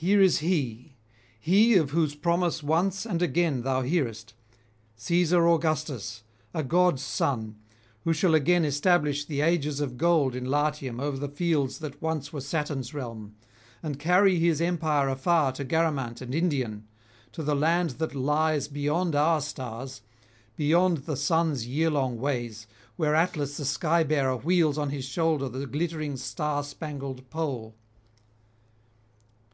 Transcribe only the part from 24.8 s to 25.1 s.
his